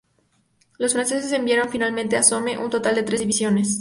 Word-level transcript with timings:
Los 0.79 0.93
franceses 0.93 1.31
enviarían 1.31 1.69
finalmente 1.69 2.17
al 2.17 2.23
Somme 2.23 2.57
un 2.57 2.71
total 2.71 2.95
de 2.95 3.03
tres 3.03 3.19
divisiones. 3.19 3.69